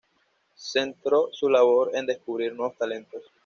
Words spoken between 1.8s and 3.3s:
en descubrir nuevos talentos.